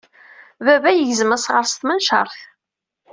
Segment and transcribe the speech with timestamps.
[0.65, 2.37] Baba yegzem asɣar s tmencaṛt.